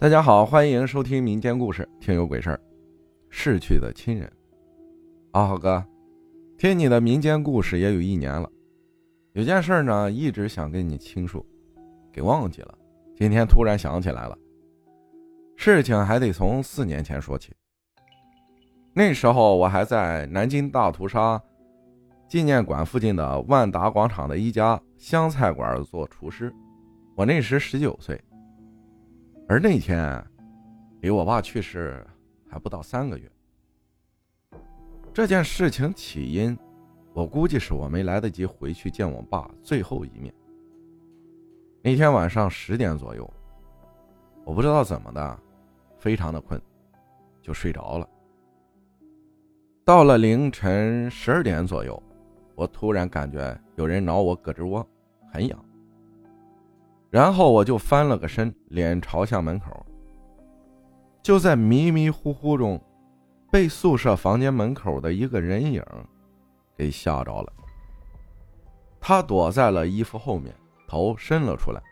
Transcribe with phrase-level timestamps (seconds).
[0.00, 2.58] 大家好，欢迎收听民间故事，听有鬼事儿。
[3.28, 4.32] 逝去的亲人，
[5.32, 5.84] 阿浩哥，
[6.56, 8.50] 听你的民间故事也有一年了，
[9.34, 11.44] 有件事呢，一直想跟你倾诉，
[12.10, 12.74] 给忘记了，
[13.14, 14.34] 今天突然想起来了。
[15.54, 17.52] 事情还得从四年前说起，
[18.94, 21.38] 那时候我还在南京大屠杀
[22.26, 26.50] 纪念馆附近的万达广场的一家湘菜馆做厨师，
[27.14, 28.18] 我那时十九岁。
[29.50, 30.24] 而那天，
[31.00, 32.06] 离我爸去世
[32.48, 33.28] 还不到三个月。
[35.12, 36.56] 这件事情起因，
[37.12, 40.32] 我估计是我没来得及回去见我爸最后一面。
[41.82, 43.28] 那天晚上十点左右，
[44.44, 45.38] 我不知道怎么的，
[45.98, 46.62] 非常的困，
[47.42, 48.08] 就睡着了。
[49.84, 52.00] 到了凌晨十二点左右，
[52.54, 54.86] 我突然感觉有人挠我胳肢窝，
[55.32, 55.64] 很痒。
[57.10, 59.84] 然后我就翻了个身，脸朝向门口。
[61.22, 62.80] 就在迷迷糊糊中，
[63.50, 65.84] 被宿舍房间门口的一个人影
[66.76, 67.52] 给吓着了。
[69.00, 70.54] 他躲在了衣服后面，
[70.86, 71.82] 头伸了出来。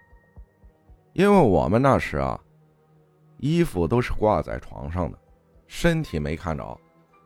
[1.14, 2.38] 因为我们那时啊，
[3.38, 5.18] 衣服都是挂在床上的，
[5.66, 6.80] 身体没看着，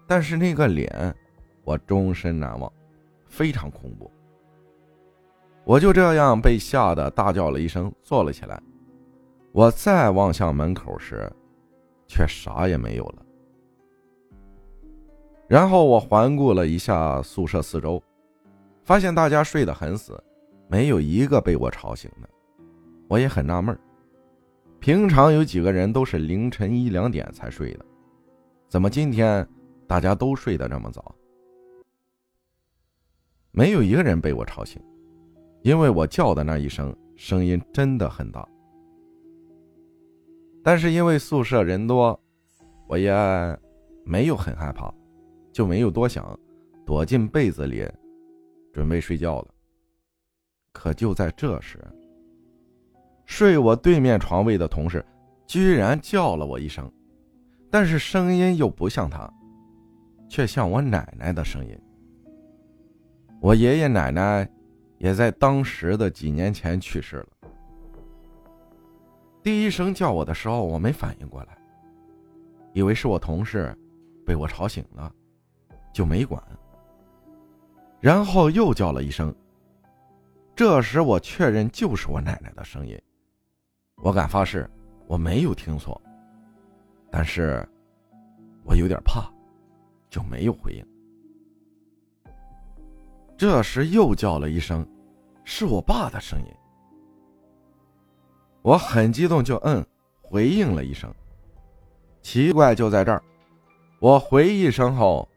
[0.06, 1.14] 但是那个脸，
[1.62, 2.72] 我终身难忘，
[3.26, 4.10] 非常恐怖。
[5.64, 8.60] 我就这样被吓得大叫了一声，坐了起来。
[9.52, 11.30] 我再望向门口时，
[12.08, 13.22] 却啥也没有了。
[15.46, 18.02] 然后我环顾了一下宿舍四周，
[18.82, 20.20] 发现大家睡得很死，
[20.68, 22.28] 没有一个被我吵醒的。
[23.08, 23.78] 我也很纳闷
[24.80, 27.84] 平常有几个人都是凌晨一两点才睡的，
[28.68, 29.46] 怎么今天
[29.86, 31.14] 大家都睡得这么早？
[33.52, 34.82] 没有一个人被我吵醒。
[35.62, 38.46] 因为我叫的那一声声音真的很大，
[40.62, 42.18] 但是因为宿舍人多，
[42.88, 43.12] 我也
[44.04, 44.92] 没有很害怕，
[45.52, 46.36] 就没有多想，
[46.84, 47.88] 躲进被子里
[48.72, 49.48] 准备睡觉了。
[50.72, 51.78] 可就在这时，
[53.24, 55.04] 睡我对面床位的同事
[55.46, 56.90] 居然叫了我一声，
[57.70, 59.32] 但是声音又不像他，
[60.28, 61.78] 却像我奶奶的声音。
[63.40, 64.50] 我爷爷奶奶。
[65.02, 67.26] 也在当时的几年前去世了。
[69.42, 71.58] 第一声叫我的时候，我没反应过来，
[72.72, 73.76] 以为是我同事
[74.24, 75.12] 被我吵醒了，
[75.92, 76.40] 就没管。
[77.98, 79.34] 然后又叫了一声，
[80.54, 82.96] 这时我确认就是我奶奶的声音，
[83.96, 84.70] 我敢发誓
[85.08, 86.00] 我没有听错，
[87.10, 87.68] 但是
[88.62, 89.28] 我有点怕，
[90.08, 90.91] 就没有回应。
[93.42, 94.86] 这时又叫了一声。
[95.42, 96.46] 是我爸的声音，
[98.62, 99.84] 我很激动，就嗯
[100.20, 101.12] 回应了一声。
[102.22, 103.20] 奇怪就在这儿，
[103.98, 105.28] 我回一声后，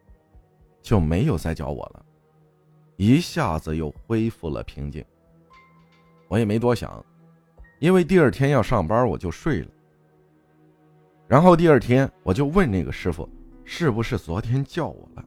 [0.83, 2.05] 就没有再叫我了，
[2.95, 5.03] 一下子又恢复了平静。
[6.27, 7.03] 我也没多想，
[7.79, 9.67] 因为第二天要上班，我就睡了。
[11.27, 13.27] 然后第二天我就问那个师傅，
[13.63, 15.25] 是不是昨天叫我了？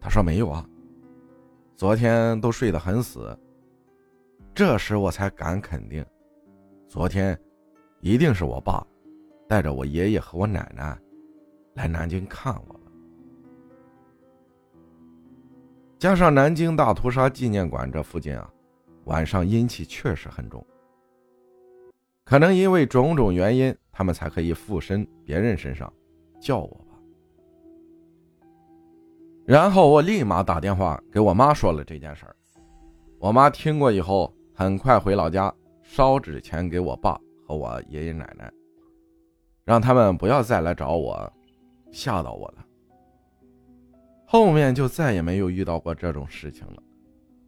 [0.00, 0.64] 他说没有啊。
[1.82, 3.36] 昨天都睡得很死，
[4.54, 6.06] 这时我才敢肯定，
[6.86, 7.36] 昨天
[7.98, 8.86] 一定是我爸
[9.48, 10.96] 带着我爷爷和我奶奶
[11.74, 12.80] 来南京看我了。
[15.98, 18.48] 加上南京大屠杀纪念馆这附近啊，
[19.06, 20.64] 晚上阴气确实很重，
[22.24, 25.92] 可能因为种种原因，他们才可以附身别人身上，
[26.40, 26.80] 叫我。
[29.44, 32.36] 然后我立马打电话给我妈说了这件事儿，
[33.18, 38.50] 我妈听过以后，很快回老家烧纸钱给我爸和我爷爷奶奶，
[39.64, 41.32] 让他们不要再来找我，
[41.90, 42.64] 吓到我了。
[44.24, 46.82] 后面就再也没有遇到过这种事情了。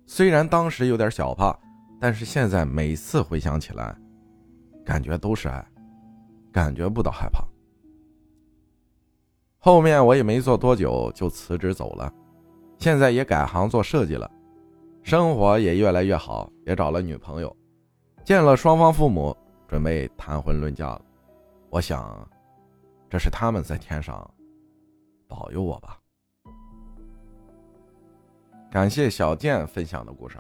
[0.05, 1.57] 虽然当时有点小怕，
[2.01, 3.97] 但是现在每次回想起来，
[4.85, 5.65] 感觉都是爱，
[6.53, 7.43] 感觉不到害怕。
[9.65, 12.13] 后面我也没做多久就辞职走了，
[12.77, 14.31] 现在也改行做设计了，
[15.03, 17.57] 生活也越来越好，也找了女朋友，
[18.23, 19.35] 见了双方父母，
[19.67, 21.01] 准备谈婚论嫁了。
[21.71, 22.29] 我想，
[23.09, 24.31] 这是他们在天上
[25.27, 25.99] 保佑我吧。
[28.71, 30.37] 感谢小健分享的故事。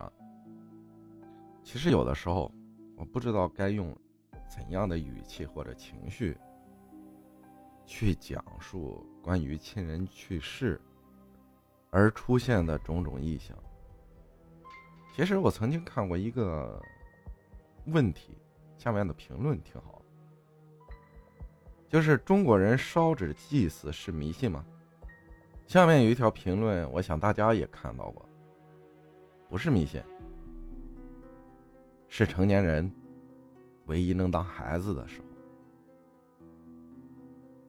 [1.62, 2.52] 其实有的时候，
[2.94, 3.86] 我不知道该用
[4.46, 6.36] 怎样的语气或者情绪。
[7.86, 10.80] 去讲述关于亲人去世
[11.90, 13.56] 而出现的种种异象。
[15.14, 16.82] 其实我曾经看过一个
[17.86, 18.36] 问题，
[18.76, 20.02] 下面的评论挺好。
[21.88, 24.64] 就是中国人烧纸祭祀是迷信吗？
[25.66, 28.28] 下面有一条评论，我想大家也看到过。
[29.48, 30.02] 不是迷信。
[32.08, 32.90] 是成年人
[33.86, 35.26] 唯一能当孩子的时候。